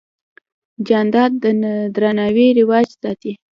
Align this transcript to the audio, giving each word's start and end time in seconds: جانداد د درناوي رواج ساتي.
جانداد 0.87 1.31
د 1.43 1.45
درناوي 1.95 2.47
رواج 2.59 2.87
ساتي. 3.01 3.33